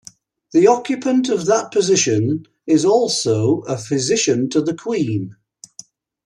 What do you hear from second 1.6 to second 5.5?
position is also a Physician to the Queen.